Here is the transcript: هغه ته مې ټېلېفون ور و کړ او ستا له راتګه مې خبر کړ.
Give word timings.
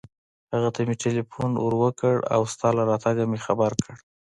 هغه 0.53 0.69
ته 0.75 0.79
مې 0.87 0.95
ټېلېفون 1.01 1.51
ور 1.57 1.73
و 1.81 1.87
کړ 1.99 2.15
او 2.35 2.41
ستا 2.53 2.67
له 2.77 2.83
راتګه 2.89 3.23
مې 3.31 3.39
خبر 3.45 3.71
کړ. 3.83 3.95